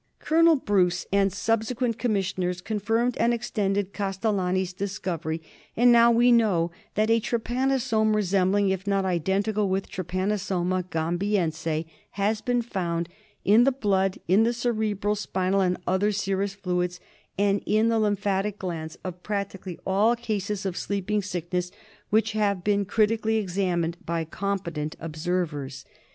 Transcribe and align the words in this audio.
Colonel 0.17 0.55
Bruce 0.55 1.05
and 1.13 1.31
subsequent 1.31 1.99
commissioners 1.99 2.59
con 2.59 2.79
firmed 2.79 3.15
and 3.17 3.35
extended 3.35 3.93
Castellani's 3.93 4.73
discovery; 4.73 5.43
and 5.77 5.91
now 5.91 6.09
we 6.11 6.31
know 6.31 6.71
that 6.95 7.11
a 7.11 7.19
trypanosome 7.19 8.15
resembling 8.15 8.69
if 8.69 8.87
not 8.87 9.05
identical 9.05 9.69
with 9.69 9.91
Try^^uQsojim__^gAmHeme 9.91 11.85
has 12.11 12.41
been 12.41 12.63
found 12.63 13.09
in 13.45 13.63
the 13.63 13.71
blood, 13.71 14.17
in 14.27 14.41
the 14.41 14.53
cerebro 14.53 15.13
spinal 15.13 15.61
and 15.61 15.77
other 15.85 16.11
serous 16.11 16.55
fluids, 16.55 16.99
and 17.37 17.61
in 17.67 17.89
the 17.89 17.99
lymphatic 17.99 18.57
glands 18.57 18.97
of 19.03 19.21
practically 19.21 19.77
all 19.85 20.15
cases 20.15 20.65
of 20.65 20.75
Sleeping 20.77 21.21
Sickness 21.21 21.69
which 22.09 22.31
have 22.31 22.63
been 22.63 22.85
critically 22.85 23.35
examined 23.37 23.97
by 24.03 24.25
compe 24.25 24.73
tent 24.73 24.95
observers. 24.99 25.85